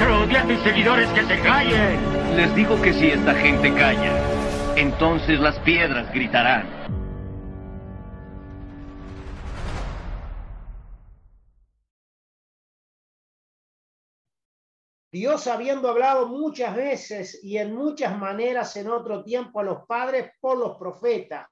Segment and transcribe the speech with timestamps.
[0.00, 2.36] Maestro, di a tus seguidores que se callen.
[2.36, 6.66] Les digo que si esta gente calla, entonces las piedras gritarán.
[15.12, 20.30] Dios habiendo hablado muchas veces y en muchas maneras en otro tiempo a los padres
[20.40, 21.46] por los profetas.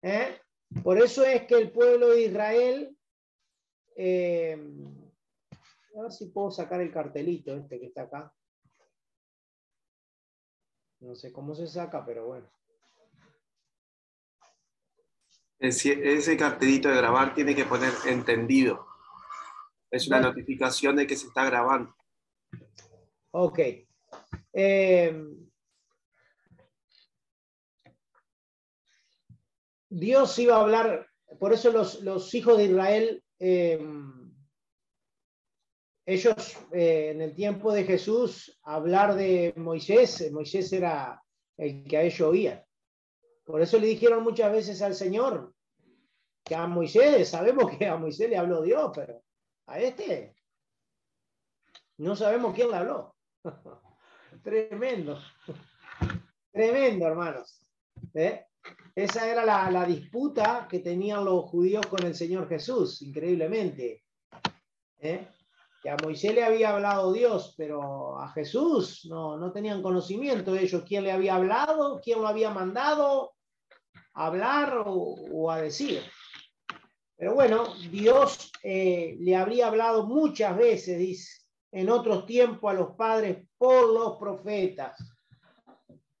[0.00, 0.38] ¿Eh?
[0.82, 2.96] Por eso es que el pueblo de Israel,
[3.96, 4.56] eh,
[5.96, 8.34] a ver si puedo sacar el cartelito este que está acá.
[11.00, 12.50] No sé cómo se saca, pero bueno.
[15.58, 18.86] Ese, cartelito de grabar tiene que poner entendido.
[19.90, 21.94] Es una notificación de que se está grabando.
[23.30, 23.60] Ok.
[24.52, 25.26] Eh,
[29.88, 31.08] Dios iba a hablar,
[31.38, 33.78] por eso los, los hijos de Israel, eh,
[36.06, 41.22] ellos eh, en el tiempo de Jesús, hablar de Moisés, Moisés era
[41.56, 42.66] el que a ellos oía.
[43.44, 45.54] Por eso le dijeron muchas veces al Señor
[46.44, 49.22] que a Moisés, sabemos que a Moisés le habló Dios, pero
[49.66, 50.34] a este
[51.98, 53.14] no sabemos quién le habló.
[54.42, 55.18] Tremendo.
[56.52, 57.62] Tremendo, hermanos.
[58.14, 58.46] ¿Eh?
[58.94, 64.04] Esa era la, la disputa que tenían los judíos con el Señor Jesús, increíblemente.
[64.98, 65.28] ¿Eh?
[65.84, 70.62] Que a Moisés le había hablado Dios, pero a Jesús no, no tenían conocimiento de
[70.62, 73.34] ellos, quién le había hablado, quién lo había mandado
[74.14, 76.00] a hablar o, a decir.
[77.18, 82.96] Pero bueno, Dios eh, le habría hablado muchas veces, dice, en otros tiempos a los
[82.96, 84.96] padres por los profetas.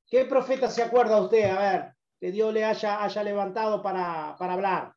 [0.06, 1.48] ¿Qué profeta se acuerda usted?
[1.48, 4.94] A ver, que Dios le haya, haya levantado para, para hablar.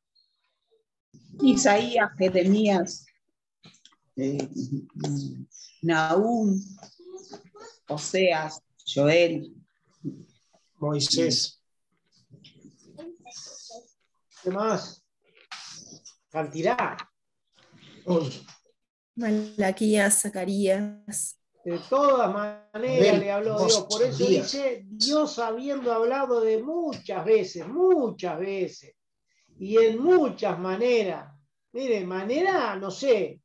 [1.41, 3.05] Isaías, Jeremías,
[4.17, 4.49] eh,
[5.81, 6.59] Nahum,
[7.87, 9.53] Oseas, Joel.
[10.79, 11.61] Moisés.
[14.43, 15.03] ¿Qué más?
[16.29, 16.97] Cantidad.
[19.15, 21.39] Malaquías, Zacarías.
[21.65, 23.87] De todas maneras Ven, le habló Dios.
[23.89, 24.51] Por eso días.
[24.51, 28.95] dice, Dios habiendo hablado de muchas veces, muchas veces,
[29.59, 31.33] y en muchas maneras.
[31.73, 33.41] Mire, manera, no sé,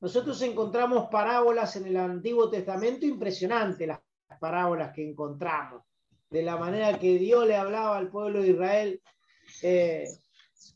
[0.00, 4.00] nosotros encontramos parábolas en el Antiguo Testamento impresionantes, las
[4.40, 5.82] parábolas que encontramos,
[6.30, 9.02] de la manera que Dios le hablaba al pueblo de Israel.
[9.62, 10.08] eh,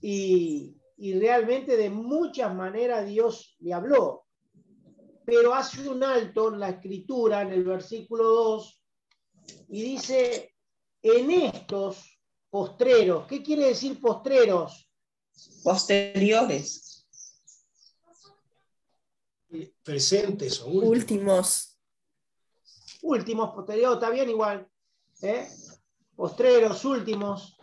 [0.01, 4.27] y, y realmente de muchas maneras Dios le habló
[5.31, 8.83] pero hace un alto en la escritura, en el versículo 2,
[9.69, 10.57] y dice,
[11.01, 12.19] en estos
[12.51, 14.91] postreros, ¿qué quiere decir postreros?
[15.63, 16.90] Posteriores.
[19.83, 21.79] Presentes o Últimos.
[23.03, 24.69] Últimos, posteriores, está bien igual.
[25.23, 25.49] ¿eh?
[26.15, 27.59] Postreros, últimos.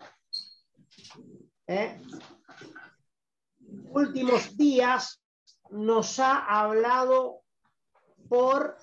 [1.67, 2.01] ¿eh?
[3.89, 5.21] Últimos días
[5.69, 7.43] nos ha hablado
[8.27, 8.77] por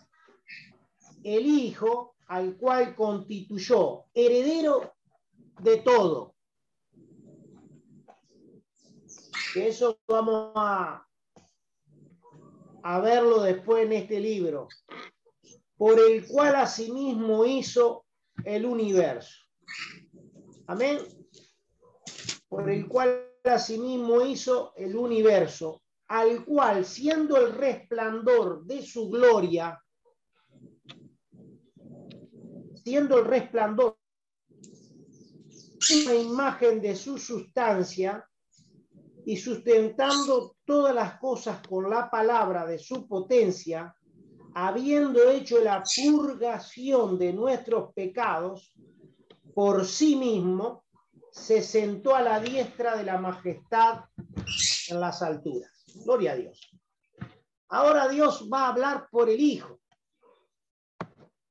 [1.23, 4.95] el Hijo al cual constituyó heredero
[5.61, 6.35] de todo.
[9.53, 11.07] Que eso vamos a,
[12.85, 14.69] a verlo después en este libro.
[15.77, 18.05] Por el cual asimismo hizo
[18.45, 19.35] el universo.
[20.67, 20.99] Amén.
[22.47, 29.83] Por el cual asimismo hizo el universo al cual, siendo el resplandor de su gloria,
[32.85, 33.97] siendo el resplandor
[36.05, 38.29] una imagen de su sustancia,
[39.26, 43.94] y sustentando todas las cosas con la palabra de su potencia,
[44.55, 48.73] habiendo hecho la purgación de nuestros pecados
[49.55, 50.85] por sí mismo,
[51.31, 54.05] se sentó a la diestra de la majestad
[54.88, 55.85] en las alturas.
[56.05, 56.71] Gloria a Dios.
[57.69, 59.81] Ahora Dios va a hablar por el Hijo.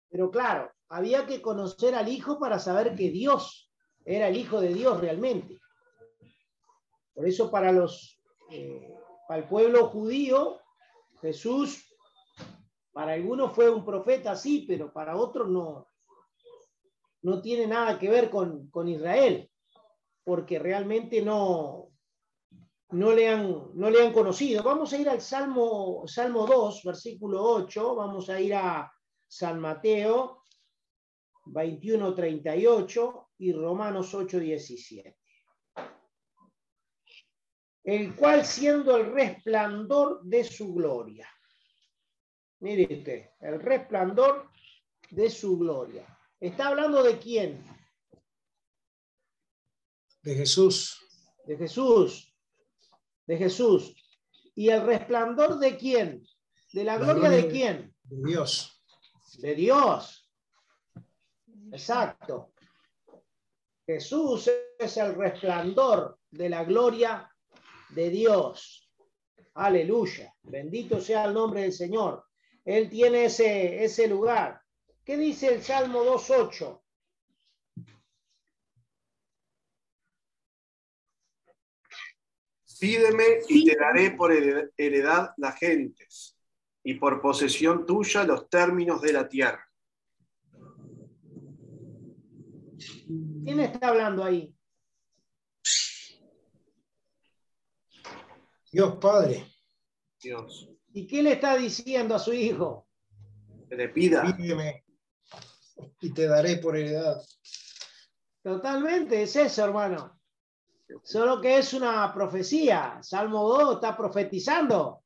[0.09, 3.71] Pero claro, había que conocer al Hijo para saber que Dios
[4.05, 5.59] era el Hijo de Dios realmente.
[7.13, 8.19] Por eso para los,
[8.49, 8.93] eh,
[9.27, 10.59] para el pueblo judío,
[11.21, 11.85] Jesús,
[12.91, 15.87] para algunos fue un profeta, sí, pero para otros no,
[17.21, 19.49] no tiene nada que ver con, con Israel,
[20.23, 21.89] porque realmente no,
[22.89, 24.63] no le, han, no le han conocido.
[24.63, 28.91] Vamos a ir al Salmo, Salmo 2, versículo 8, vamos a ir a
[29.27, 30.43] San Mateo
[31.45, 35.22] 21, 38 y Romanos 8, 17
[37.83, 41.29] el cual siendo el resplandor de su gloria.
[42.59, 44.49] Mire usted, el resplandor
[45.09, 46.07] de su gloria.
[46.39, 47.63] ¿Está hablando de quién?
[50.21, 50.97] De Jesús.
[51.45, 52.33] De Jesús.
[53.27, 53.95] De Jesús.
[54.55, 56.25] ¿Y el resplandor de quién?
[56.71, 57.95] ¿De la, gloria, de quién?
[58.03, 58.81] De Dios.
[59.39, 60.31] De Dios.
[61.71, 62.53] Exacto.
[63.85, 64.49] Jesús
[64.79, 67.32] es el resplandor de la gloria
[67.93, 68.91] de Dios.
[69.55, 70.33] Aleluya.
[70.43, 72.25] Bendito sea el nombre del Señor.
[72.65, 74.61] Él tiene ese, ese lugar.
[75.03, 76.81] ¿Qué dice el Salmo 2.8?
[82.79, 86.37] Pídeme y te daré por heredad las gentes
[86.83, 89.65] y por posesión tuya los términos de la tierra.
[93.45, 94.53] ¿Quién está hablando ahí?
[98.73, 99.45] Dios Padre.
[100.19, 100.67] Dios.
[100.93, 102.87] ¿Y qué le está diciendo a su hijo?
[103.69, 104.35] Que le pida.
[104.35, 104.83] Pídeme
[106.01, 107.21] y te daré por heredad.
[108.41, 110.19] Totalmente, es eso, hermano.
[111.03, 112.97] Solo que es una profecía.
[113.03, 115.03] Salmo 2 está profetizando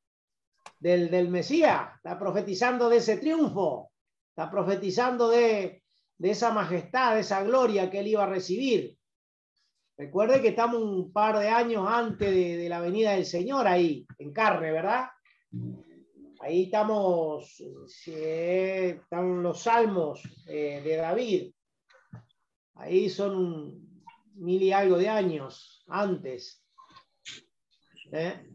[0.79, 3.91] del, del Mesías, está profetizando de ese triunfo,
[4.29, 5.83] está profetizando de,
[6.17, 8.96] de esa majestad, de esa gloria que él iba a recibir.
[9.97, 14.31] Recuerde que estamos un par de años antes de, la venida del Señor ahí, en
[14.31, 15.07] carne, ¿verdad?
[16.39, 17.59] Ahí estamos,
[18.05, 21.51] están los salmos eh, de David.
[22.75, 23.73] Ahí son
[24.35, 26.63] mil y algo de años antes.
[28.11, 28.47] ¿eh?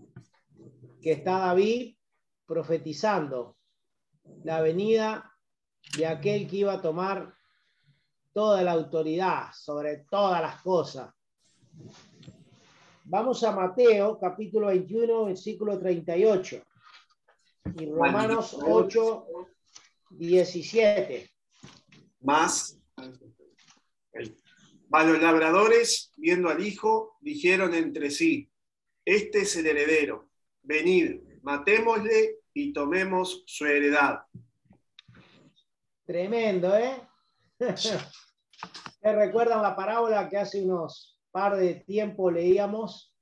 [1.03, 1.97] Que está David
[2.47, 3.57] profetizando
[4.45, 5.29] la venida
[5.99, 7.35] de aquel que iba a tomar
[8.33, 11.13] toda la autoridad sobre todas las cosas.
[13.05, 16.63] Vamos a Mateo, capítulo 21, versículo 38.
[17.79, 19.27] Y Romanos 8,
[20.11, 21.31] 17.
[22.21, 22.79] Más.
[24.89, 28.51] los labradores, viendo al hijo, dijeron entre sí,
[29.05, 30.31] este es el heredero,
[30.63, 34.21] venid, matémosle y tomemos su heredad.
[36.05, 37.09] Tremendo, ¿eh?
[37.77, 37.99] ¿Se
[39.03, 43.13] recuerdan la parábola que hace unos par de tiempo leíamos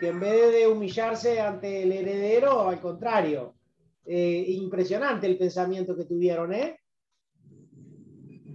[0.00, 3.56] que en vez de humillarse ante el heredero, al contrario,
[4.04, 6.80] eh, impresionante el pensamiento que tuvieron, ¿eh?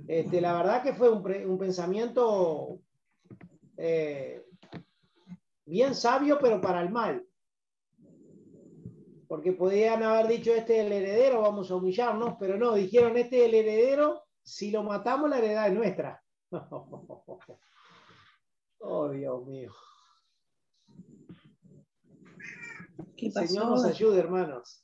[0.07, 2.79] Este, la verdad que fue un, pensamiento
[3.77, 4.43] eh,
[5.65, 7.25] bien sabio, pero para el mal.
[9.27, 13.41] Porque podían haber dicho, este es el heredero, vamos a humillarnos, pero no, dijeron, este
[13.41, 16.23] es el heredero, si lo matamos, la heredad es nuestra.
[18.81, 19.71] Oh, Dios mío.
[23.15, 24.83] Señor nos ayude, hermanos.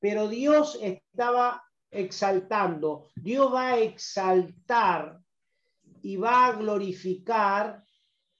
[0.00, 3.08] Pero Dios estaba exaltando.
[3.14, 5.20] Dios va a exaltar
[6.02, 7.84] y va a glorificar.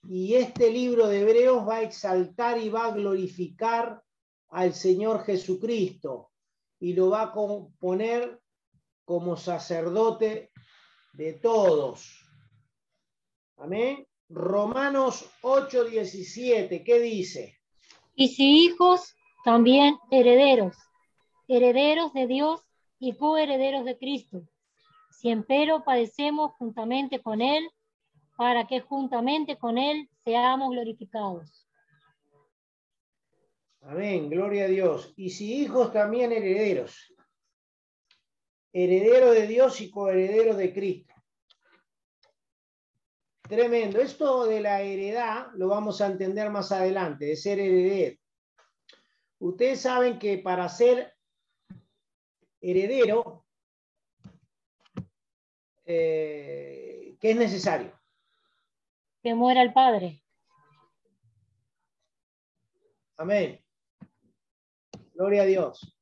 [0.07, 4.03] Y este libro de Hebreos va a exaltar y va a glorificar
[4.49, 6.31] al Señor Jesucristo.
[6.79, 7.33] Y lo va a
[7.79, 8.41] poner
[9.05, 10.51] como sacerdote
[11.13, 12.25] de todos.
[13.57, 14.08] Amén.
[14.29, 17.59] Romanos 8:17, ¿qué dice?
[18.15, 20.77] Y si hijos, también herederos,
[21.47, 22.61] herederos de Dios
[22.99, 24.43] y coherederos de Cristo,
[25.09, 27.69] si empero padecemos juntamente con Él,
[28.37, 31.67] para que juntamente con Él seamos glorificados.
[33.81, 35.13] Amén, gloria a Dios.
[35.17, 37.13] Y si hijos, también herederos,
[38.71, 41.08] heredero de Dios y coheredero de Cristo
[43.49, 43.99] Tremendo.
[43.99, 48.15] Esto de la heredad lo vamos a entender más adelante, de ser heredero.
[49.39, 51.15] Ustedes saben que para ser
[52.61, 53.43] heredero,
[55.83, 57.99] eh, ¿qué es necesario?
[59.23, 60.23] Que muera el padre.
[63.17, 63.59] Amén.
[65.15, 65.97] Gloria a Dios.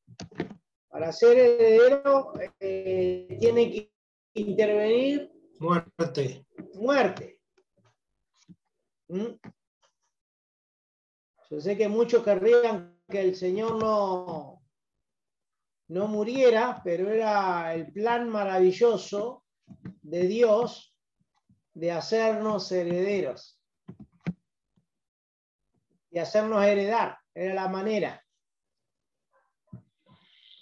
[0.90, 3.94] Para ser heredero eh, tiene que
[4.34, 6.46] intervenir Muerte.
[6.74, 7.37] muerte.
[9.10, 9.36] ¿Mm?
[11.50, 14.62] Yo sé que muchos querrían que el Señor no,
[15.88, 19.46] no muriera, pero era el plan maravilloso
[20.02, 20.94] de Dios
[21.74, 23.62] de hacernos herederos.
[26.12, 27.18] Y hacernos heredar.
[27.34, 28.26] Era la manera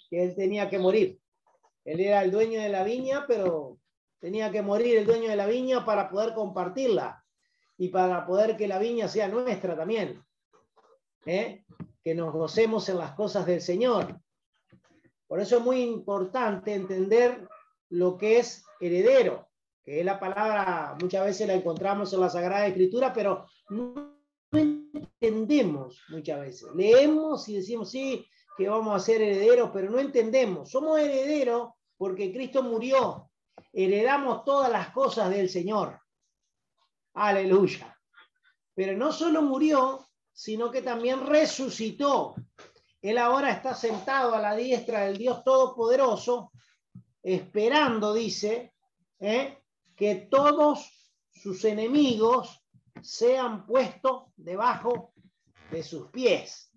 [0.08, 1.20] que Él tenía que morir.
[1.84, 3.78] Él era el dueño de la viña, pero
[4.20, 7.25] tenía que morir el dueño de la viña para poder compartirla
[7.78, 10.22] y para poder que la viña sea nuestra también.
[11.26, 11.64] ¿eh?
[12.02, 14.20] Que nos gocemos en las cosas del Señor.
[15.26, 17.48] Por eso es muy importante entender
[17.90, 19.48] lo que es heredero,
[19.84, 24.16] que es la palabra, muchas veces la encontramos en la Sagrada Escritura, pero no
[24.52, 26.68] entendemos muchas veces.
[26.74, 30.70] Leemos y decimos, sí, que vamos a ser herederos, pero no entendemos.
[30.70, 33.30] Somos herederos porque Cristo murió.
[33.72, 36.00] Heredamos todas las cosas del Señor.
[37.16, 37.98] Aleluya.
[38.74, 42.34] Pero no solo murió, sino que también resucitó.
[43.00, 46.52] Él ahora está sentado a la diestra del Dios Todopoderoso,
[47.22, 48.74] esperando, dice,
[49.18, 49.58] ¿eh?
[49.96, 52.62] que todos sus enemigos
[53.00, 55.14] sean puestos debajo
[55.70, 56.70] de sus pies.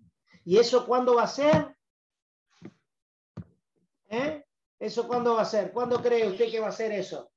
[0.46, 1.76] ¿Y eso cuándo va a ser?
[4.08, 4.42] ¿Eh?
[4.78, 5.70] ¿Eso cuándo va a ser?
[5.70, 7.30] ¿Cuándo cree usted que va a ser eso?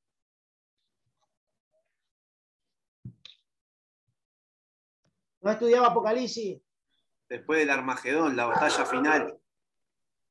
[5.43, 6.61] ¿No estudiaba Apocalipsis?
[7.27, 9.37] Después del Armagedón, la batalla final.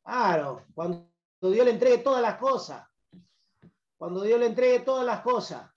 [0.02, 1.06] Claro, cuando
[1.42, 2.88] Dios le entregue todas las cosas.
[3.98, 5.70] Cuando Dios le entregue todas las cosas.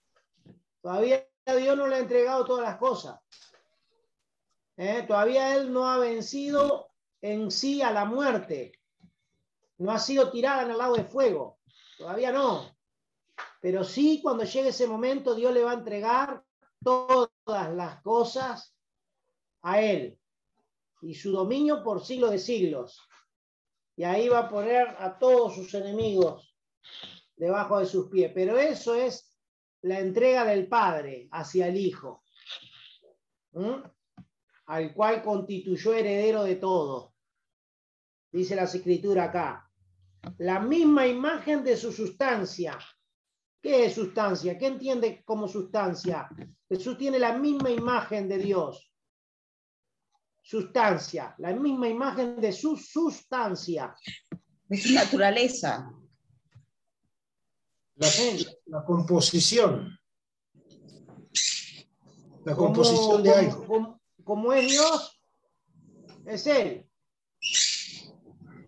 [0.81, 3.19] Todavía Dios no le ha entregado todas las cosas.
[4.77, 5.03] ¿Eh?
[5.05, 8.71] Todavía Él no ha vencido en sí a la muerte.
[9.79, 11.59] No ha sido tirada en el lago de fuego.
[11.97, 12.73] Todavía no.
[13.59, 16.41] Pero sí, cuando llegue ese momento, Dios le va a entregar
[16.81, 18.74] todas las cosas
[19.65, 20.17] a Él
[21.01, 23.01] y su dominio por siglos de siglos.
[23.97, 26.55] Y ahí va a poner a todos sus enemigos
[27.35, 28.31] debajo de sus pies.
[28.33, 29.35] Pero eso es
[29.81, 32.23] la entrega del Padre hacia el Hijo,
[34.65, 37.15] al cual constituyó heredero de todo.
[38.31, 39.71] Dice la escritura acá.
[40.39, 42.77] La misma imagen de su sustancia.
[43.61, 44.57] ¿Qué es sustancia?
[44.57, 46.29] ¿Qué entiende como sustancia?
[46.67, 48.94] Jesús tiene la misma imagen de Dios
[50.45, 53.95] sustancia, la misma imagen de su sustancia.
[54.67, 55.91] De su naturaleza.
[57.95, 58.07] La,
[58.67, 59.97] la composición.
[62.43, 63.65] La Como- composición de algo.
[63.65, 65.21] Como, como es Dios,
[66.27, 66.87] es Él.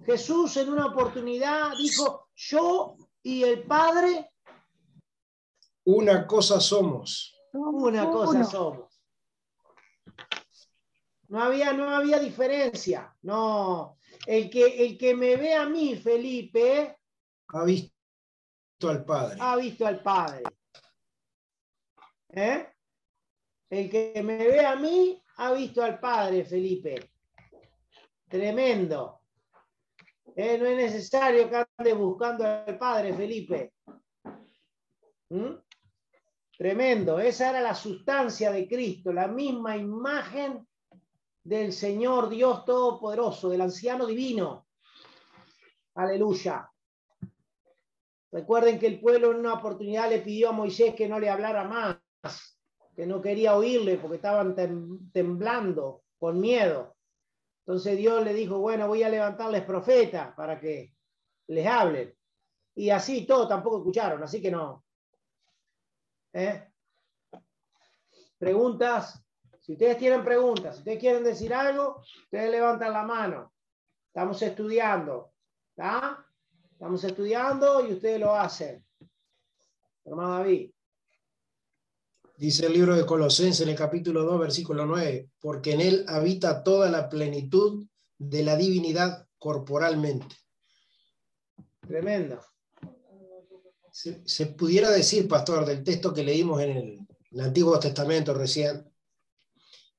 [0.06, 4.32] Jesús en una oportunidad dijo, yo y el Padre,
[5.86, 7.36] Una cosa somos.
[7.54, 8.87] una cosa somos.
[11.28, 13.14] No había, no había diferencia.
[13.24, 13.98] No.
[14.26, 16.98] El que, el que me ve a mí, Felipe,
[17.50, 17.94] Ha visto
[18.90, 19.38] al Padre.
[19.40, 20.44] ha visto al Padre.
[22.30, 22.68] ¿Eh?
[23.70, 27.12] El que me ve a mí, ha visto al Padre, Felipe.
[28.28, 29.22] Tremendo.
[30.36, 30.58] ¿Eh?
[30.58, 33.74] No es necesario que ande buscando al Padre, Felipe.
[35.30, 35.56] ¿Mm?
[36.58, 37.20] Tremendo.
[37.20, 40.68] Esa era la sustancia de Cristo, la misma imagen
[41.48, 44.68] del Señor Dios Todopoderoso, del anciano divino.
[45.96, 46.70] Aleluya.
[48.34, 51.64] Recuerden que el pueblo en una oportunidad le pidió a Moisés que no le hablara
[51.64, 52.60] más,
[52.94, 56.98] que no quería oírle porque estaban tem- temblando con miedo.
[57.66, 60.94] Entonces Dios le dijo, bueno, voy a levantarles profetas para que
[61.48, 62.14] les hablen.
[62.76, 64.84] Y así todos tampoco escucharon, así que no.
[66.34, 66.70] ¿Eh?
[68.38, 69.24] Preguntas.
[69.68, 73.54] Si ustedes tienen preguntas, si ustedes quieren decir algo, ustedes levantan la mano.
[74.08, 75.34] Estamos estudiando.
[75.72, 76.26] ¿Está?
[76.72, 78.82] Estamos estudiando y ustedes lo hacen.
[80.06, 80.72] Hermano David.
[82.38, 86.64] Dice el libro de Colosenses en el capítulo 2, versículo 9, porque en él habita
[86.64, 87.86] toda la plenitud
[88.18, 90.34] de la divinidad corporalmente.
[91.86, 92.40] Tremendo.
[93.92, 98.90] Se, se pudiera decir, pastor, del texto que leímos en el, el Antiguo Testamento recién,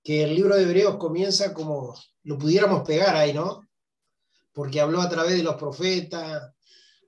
[0.09, 3.69] que el libro de Hebreos comienza como lo pudiéramos pegar ahí, ¿no?
[4.55, 6.51] Porque habló a través de los profetas,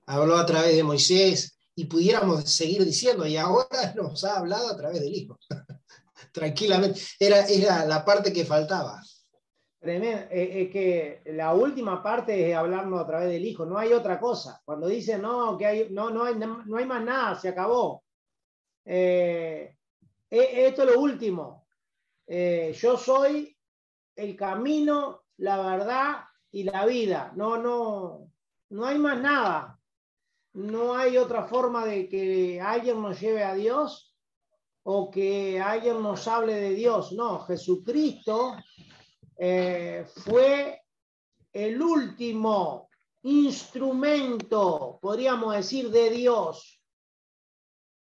[0.05, 4.77] habló a través de Moisés, y pudiéramos seguir diciendo, y ahora nos ha hablado a
[4.77, 5.39] través del Hijo.
[6.31, 9.01] Tranquilamente, era, era la parte que faltaba.
[9.79, 10.27] Tremendo.
[10.29, 14.61] Es que la última parte es hablarnos a través del Hijo, no hay otra cosa.
[14.63, 18.03] Cuando dicen no, que hay, no, no, hay, no hay más nada, se acabó.
[18.85, 19.75] Eh,
[20.29, 21.60] esto es lo último.
[22.27, 23.57] Eh, yo soy
[24.15, 27.31] el camino, la verdad y la vida.
[27.35, 28.31] No, no,
[28.69, 29.79] no hay más nada.
[30.53, 34.15] No hay otra forma de que alguien nos lleve a Dios
[34.83, 37.13] o que alguien nos hable de Dios.
[37.13, 38.55] No, Jesucristo
[39.37, 40.81] eh, fue
[41.53, 42.89] el último
[43.23, 46.81] instrumento, podríamos decir, de Dios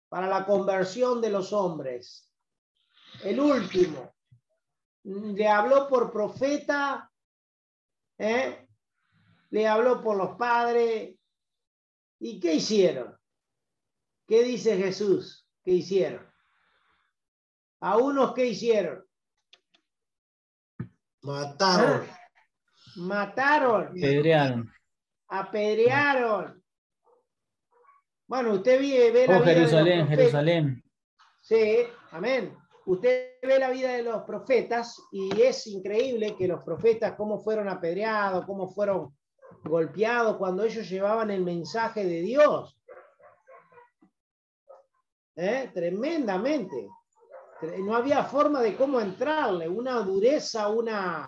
[0.09, 2.26] para la conversión de los hombres.
[3.23, 4.13] El último.
[5.03, 7.09] Le habló por profeta,
[8.17, 8.67] ¿eh?
[9.51, 11.15] le habló por los padres.
[12.19, 13.17] ¿Y qué hicieron?
[14.27, 15.47] ¿Qué dice Jesús?
[15.63, 16.25] ¿Qué hicieron?
[17.79, 19.05] A unos, ¿qué hicieron?
[21.21, 22.07] Mataron.
[22.09, 22.19] Ah,
[22.97, 23.87] mataron.
[23.89, 24.73] Apedrearon.
[25.29, 26.63] Apedrearon.
[28.27, 30.17] Bueno, usted ve, ve la Oh, vida Jerusalén, de los profetas.
[30.17, 30.83] Jerusalén.
[31.41, 32.57] Sí, amén.
[32.87, 37.67] Usted ve la vida de los profetas y es increíble que los profetas, cómo fueron
[37.67, 39.13] apedreados, cómo fueron
[39.65, 42.79] golpeados cuando ellos llevaban el mensaje de Dios.
[45.35, 45.69] ¿Eh?
[45.73, 46.87] Tremendamente.
[47.79, 51.27] No había forma de cómo entrarle, una dureza, una,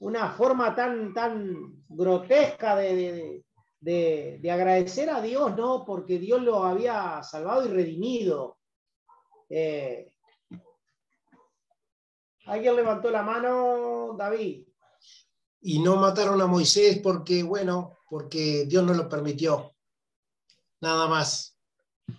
[0.00, 3.44] una forma tan, tan grotesca de, de-
[3.80, 5.84] de- de agradecer a Dios, ¿no?
[5.84, 8.58] Porque Dios lo había salvado y redimido.
[9.50, 10.10] Eh,
[12.46, 14.66] ¿Alguien levantó la mano, David?
[15.62, 19.74] Y no mataron a Moisés porque, bueno, porque Dios no lo permitió.
[20.80, 21.58] Nada más.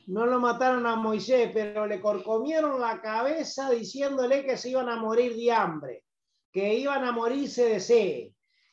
[0.08, 4.96] No lo mataron a Moisés, pero le corcomieron la cabeza diciéndole que se iban a
[4.96, 6.06] morir de hambre,
[6.52, 8.28] que iban a morirse de sed,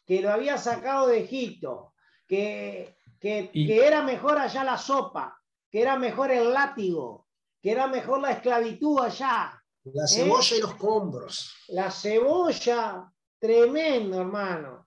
[0.06, 1.92] que lo había sacado de Egipto,
[2.26, 5.38] que, que, Y- que era mejor allá la sopa,
[5.70, 7.28] que era mejor el látigo,
[7.60, 9.61] que era mejor la esclavitud allá.
[9.84, 10.08] La ¿Eh?
[10.08, 11.56] cebolla y los combros.
[11.68, 14.86] La cebolla, tremendo, hermano.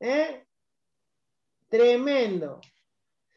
[0.00, 0.46] ¿Eh?
[1.68, 2.60] Tremendo.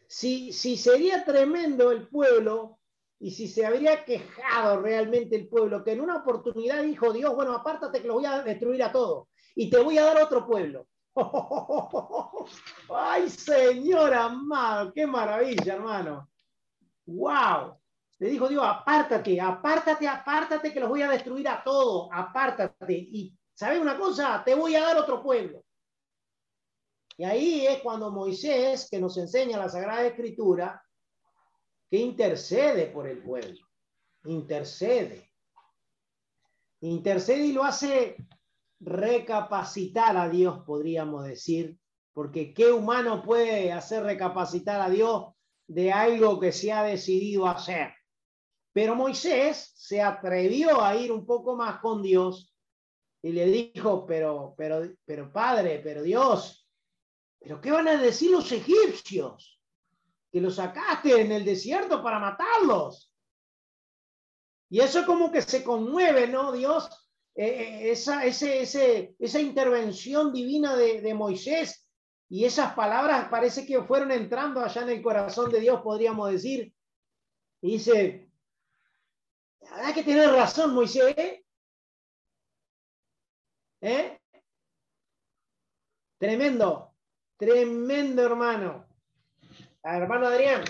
[0.07, 2.79] Si, si sería tremendo el pueblo
[3.19, 7.53] y si se habría quejado realmente el pueblo, que en una oportunidad dijo Dios, bueno,
[7.53, 10.87] apártate que los voy a destruir a todos y te voy a dar otro pueblo.
[12.89, 16.29] Ay, Señor amado, qué maravilla, hermano.
[17.05, 17.80] Wow.
[18.21, 22.93] Le dijo Dios, apártate, apártate, apártate, que los voy a destruir a todos, apártate.
[22.93, 24.43] Y, ¿sabes una cosa?
[24.45, 25.65] Te voy a dar otro pueblo.
[27.17, 30.86] Y ahí es cuando Moisés, que nos enseña la Sagrada Escritura,
[31.89, 33.67] que intercede por el pueblo.
[34.25, 35.31] Intercede.
[36.81, 38.17] Intercede y lo hace
[38.79, 41.75] recapacitar a Dios, podríamos decir,
[42.13, 45.34] porque ¿qué humano puede hacer recapacitar a Dios
[45.65, 47.95] de algo que se ha decidido hacer?
[48.73, 52.55] Pero Moisés se atrevió a ir un poco más con Dios
[53.21, 56.67] y le dijo, pero, pero, pero Padre, pero Dios,
[57.39, 59.60] ¿pero qué van a decir los egipcios?
[60.31, 63.12] Que los sacaste en el desierto para matarlos.
[64.69, 66.53] Y eso como que se conmueve, ¿no?
[66.53, 66.89] Dios,
[67.36, 71.88] eh, eh, esa, ese, ese, esa intervención divina de, Moisés
[72.29, 76.73] y esas palabras parece que fueron entrando allá en el corazón de Dios, podríamos decir.
[77.62, 78.30] Dice,
[79.71, 81.15] la verdad que tienes razón, Moisés.
[83.81, 84.17] ¿Eh?
[86.19, 86.93] Tremendo,
[87.38, 88.86] tremendo hermano.
[89.84, 90.62] Ah, Hermano Adrián.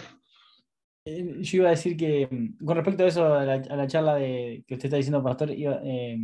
[1.03, 3.87] Eh, Yo iba a decir que mm, con respecto a eso, a la, a la
[3.87, 6.17] charla de, que usted está diciendo, Pastor, iba, eh,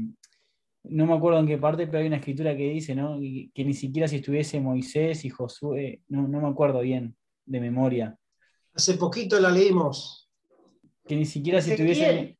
[0.84, 3.20] no me acuerdo en qué parte, pero hay una escritura que dice, ¿no?
[3.20, 7.60] Que, que ni siquiera si estuviese Moisés y Josué, no, no me acuerdo bien de
[7.60, 8.18] memoria,
[8.74, 10.30] Hace poquito la leímos.
[11.06, 12.37] que ni siquiera si estuviese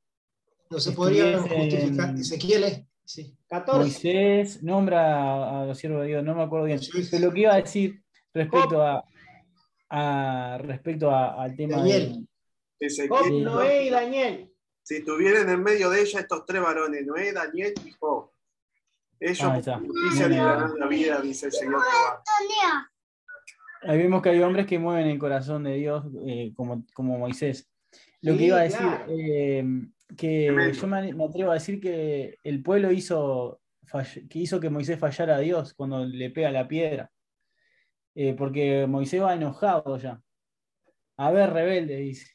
[0.70, 2.16] No se podría justificar.
[2.16, 2.88] Ezequiel, ¿eh?
[3.06, 3.36] Sí.
[3.48, 3.80] 14.
[3.80, 6.80] Moisés, nombra a los siervos de Dios, no me acuerdo bien.
[7.10, 8.04] Pero lo que iba a decir
[8.34, 9.04] respecto a,
[9.90, 12.28] a- respecto a- al tema Daniel.
[12.80, 13.32] de, Job.
[13.32, 14.52] Noé y Daniel.
[14.84, 18.30] si estuvieran en medio de ella estos tres varones, Noé, Daniel y Job,
[19.20, 19.80] ellos está.
[19.80, 22.24] justicia librarán la vida, dice el Señor Jehová.
[23.84, 27.70] Ahí vemos que hay hombres que mueven el corazón de Dios eh, como, como Moisés.
[28.22, 29.06] Lo Sí, que iba a decir, claro.
[29.10, 29.64] eh,
[30.16, 30.74] que Tremendo.
[30.80, 35.00] yo me, me atrevo a decir que el pueblo hizo, fall- que hizo que Moisés
[35.00, 37.12] fallara a Dios cuando le pega la piedra.
[38.16, 40.22] Eh, porque Moisés va enojado ya.
[41.18, 42.34] A ver, rebelde, dice.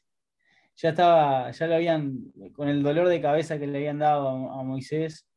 [0.76, 4.60] Ya estaba, ya lo habían, con el dolor de cabeza que le habían dado a,
[4.60, 5.28] a Moisés,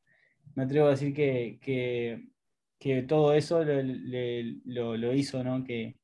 [0.56, 2.28] me atrevo a decir que, que,
[2.80, 5.64] que todo eso lo, le- lo- lo hizo, ¿no?
[5.64, 5.98] Que,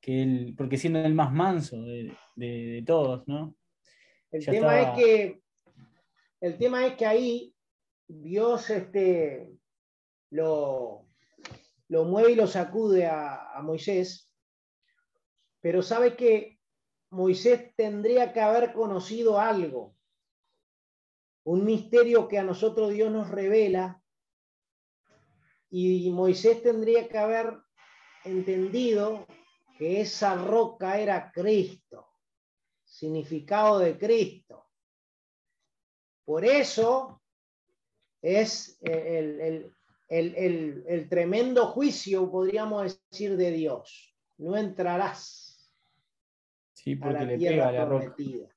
[0.00, 3.56] que él, porque siendo el más manso de, de- de todos, ¿no?
[4.34, 5.42] El Ya tema estaba- es que
[6.40, 7.54] el tema es que ahí
[8.08, 9.48] Dios este,
[10.30, 11.06] lo,
[11.88, 14.28] lo mueve y lo sacude a, a Moisés,
[15.60, 16.58] pero sabe que
[17.10, 19.94] Moisés tendría que haber conocido algo,
[21.44, 24.02] un misterio que a nosotros Dios nos revela,
[25.70, 27.54] y Moisés tendría que haber
[28.24, 29.26] entendido
[29.78, 32.08] que esa roca era Cristo,
[32.98, 34.66] significado de Cristo.
[36.24, 37.20] Por eso
[38.22, 39.74] es el, el-
[40.08, 44.14] el- el- el tremendo juicio, podríamos decir, de Dios.
[44.38, 45.70] No entrarás
[46.72, 48.04] Sí, a porque la le tierra pega a la roca.
[48.14, 48.48] prometida.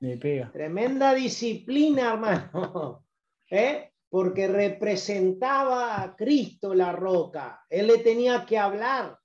[0.00, 0.52] Le pega.
[0.52, 3.04] Tremenda disciplina, hermano.
[3.50, 3.90] ¿Eh?
[4.08, 7.64] Porque representaba a Cristo la roca.
[7.68, 9.18] Él le tenía que hablar.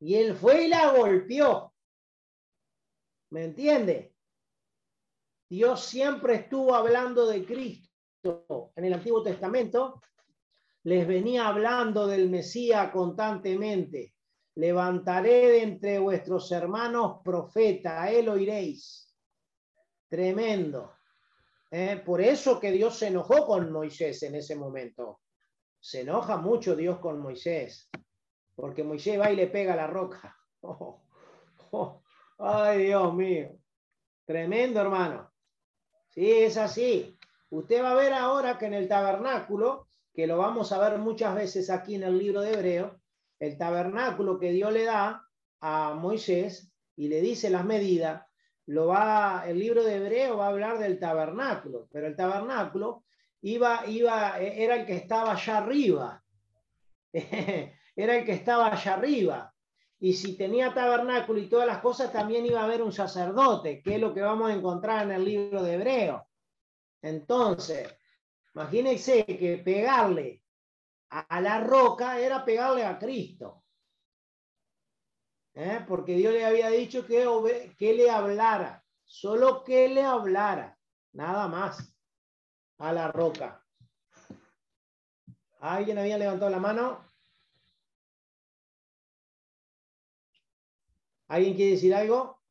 [0.00, 1.71] Y él fue y la golpeó.
[3.32, 4.14] ¿Me entiende?
[5.48, 8.72] Dios siempre estuvo hablando de Cristo.
[8.76, 10.02] En el Antiguo Testamento
[10.82, 14.14] les venía hablando del Mesías constantemente.
[14.56, 19.16] Levantaré de entre vuestros hermanos profeta, a él oiréis.
[20.10, 20.92] Tremendo.
[21.70, 22.02] ¿eh?
[22.04, 25.20] Por eso que Dios se enojó con Moisés en ese momento.
[25.80, 27.88] Se enoja mucho Dios con Moisés,
[28.54, 30.36] porque Moisés va y le pega la roca.
[30.64, 31.02] Oh,
[31.72, 32.01] oh,
[32.38, 33.58] ay, Dios mío.
[34.24, 35.30] Tremendo, hermano.
[36.10, 37.16] Sí, es así.
[37.50, 41.34] Usted va a ver ahora que en el tabernáculo, que lo vamos a ver muchas
[41.34, 43.00] veces aquí en el libro de Hebreo,
[43.38, 45.26] el tabernáculo que Dios le da
[45.60, 48.24] a Moisés y le dice las medidas,
[48.66, 53.04] lo va, el libro de Hebreo va a hablar del tabernáculo, pero el tabernáculo
[53.40, 56.22] iba, iba, era el que estaba allá arriba.
[57.12, 59.51] era el que estaba allá arriba.
[60.02, 63.94] Y si tenía tabernáculo y todas las cosas, también iba a haber un sacerdote, que
[63.94, 66.26] es lo que vamos a encontrar en el libro de Hebreo.
[67.00, 67.88] Entonces,
[68.52, 70.42] imagínense que pegarle
[71.08, 73.62] a la roca era pegarle a Cristo.
[75.54, 75.84] ¿eh?
[75.86, 80.76] porque Dios le había dicho que, que le hablara, solo que le hablara,
[81.12, 81.94] nada más,
[82.78, 83.64] a la roca.
[85.60, 87.11] ¿Alguien había levantado la mano?
[91.32, 92.42] ¿Alguien quiere decir algo?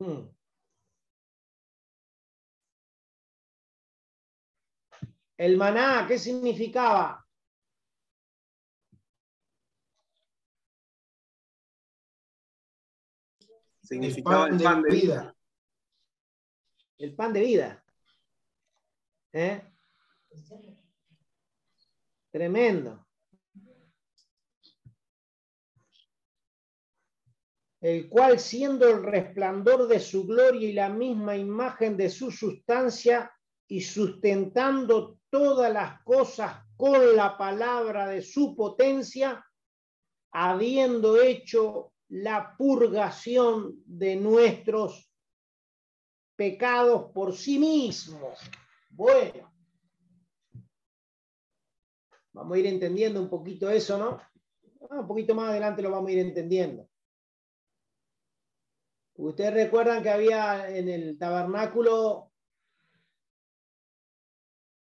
[0.00, 0.30] Hmm.
[5.36, 7.22] El maná, ¿qué significaba?
[13.82, 15.20] Significaba el pan de vida.
[15.20, 15.36] vida.
[16.96, 17.84] El pan de vida.
[19.34, 19.62] ¿Eh?
[22.30, 23.07] Tremendo.
[27.80, 33.32] El cual siendo el resplandor de su gloria y la misma imagen de su sustancia
[33.68, 39.44] y sustentando todas las cosas con la palabra de su potencia,
[40.32, 45.10] habiendo hecho la purgación de nuestros
[46.36, 48.32] pecados por sí mismo.
[48.90, 49.52] Bueno,
[52.32, 54.20] vamos a ir entendiendo un poquito eso, ¿no?
[54.90, 56.87] Ah, un poquito más adelante lo vamos a ir entendiendo.
[59.18, 62.30] Ustedes recuerdan que había en el tabernáculo,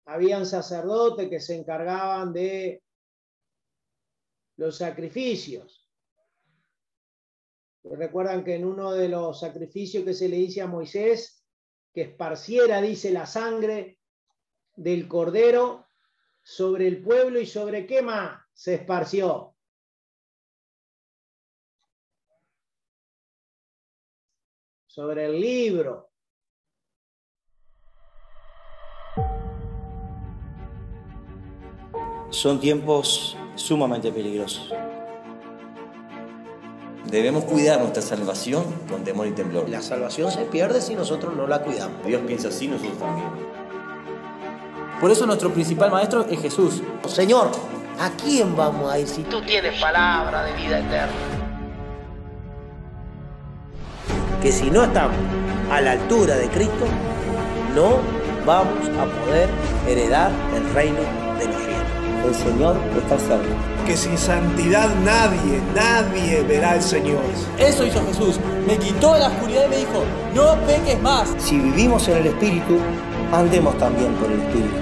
[0.05, 2.81] habían sacerdotes que se encargaban de
[4.55, 5.85] los sacrificios.
[7.83, 11.43] Recuerdan que en uno de los sacrificios que se le dice a Moisés,
[11.93, 13.99] que esparciera, dice, la sangre
[14.77, 15.87] del cordero
[16.41, 19.57] sobre el pueblo y sobre qué más se esparció.
[24.93, 26.09] Sobre el libro.
[32.29, 34.69] Son tiempos sumamente peligrosos.
[37.05, 39.69] Debemos cuidar nuestra salvación con temor y temblor.
[39.69, 42.05] La salvación se pierde si nosotros no la cuidamos.
[42.05, 43.29] Dios piensa así, nosotros también.
[44.99, 46.81] Por eso nuestro principal maestro es Jesús.
[47.07, 47.49] Señor,
[47.97, 51.30] ¿a quién vamos a ir si tú tienes palabra de vida eterna?
[54.41, 55.15] Que si no estamos
[55.71, 56.85] a la altura de Cristo,
[57.75, 57.99] no
[58.43, 59.47] vamos a poder
[59.87, 60.97] heredar el reino
[61.37, 62.25] de los cielos.
[62.25, 63.85] El Señor está cerca.
[63.85, 67.21] Que sin santidad nadie, nadie verá al Señor.
[67.59, 68.39] Eso hizo Jesús.
[68.67, 71.29] Me quitó la oscuridad y me dijo, no peques más.
[71.37, 72.79] Si vivimos en el Espíritu,
[73.31, 74.75] andemos también por el Espíritu.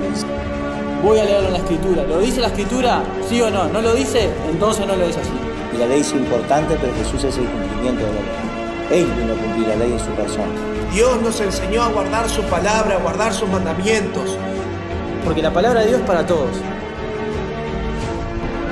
[1.03, 2.03] Voy a leerlo en la Escritura.
[2.03, 3.03] ¿Lo dice la Escritura?
[3.27, 3.67] ¿Sí o no?
[3.67, 4.29] ¿No lo dice?
[4.49, 5.31] Entonces no lo es así.
[5.73, 8.48] Y la ley es importante, pero Jesús es el cumplimiento de la ley.
[8.91, 10.51] Él vino a cumplir la ley en su persona.
[10.91, 14.37] Dios nos enseñó a guardar su palabra, a guardar sus mandamientos.
[15.23, 16.49] Porque la palabra de Dios es para todos.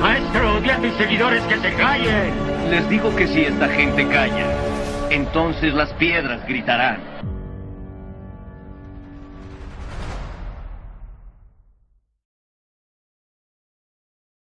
[0.02, 2.34] Maestro, di a tus seguidores que se callen.
[2.70, 4.48] Les digo que si esta gente calla,
[5.10, 7.00] entonces las piedras gritarán.